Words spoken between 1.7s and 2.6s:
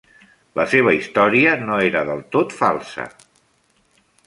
era del tot